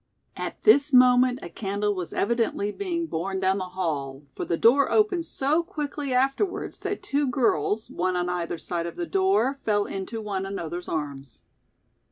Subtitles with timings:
[0.35, 4.91] At this moment a candle was evidently being borne down the hall, for the door
[4.91, 10.19] opened so quickly afterwards that two girls, one on either side the door, fell into,
[10.19, 11.43] one another's arms.